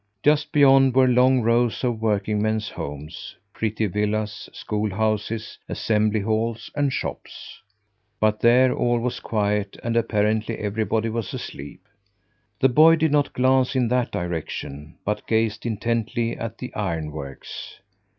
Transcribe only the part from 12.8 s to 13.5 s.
did not